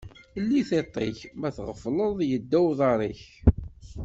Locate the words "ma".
1.39-1.49